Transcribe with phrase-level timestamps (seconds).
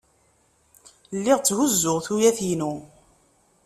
[1.17, 2.73] Lliɣ tthuzzuɣ tuyat-inu.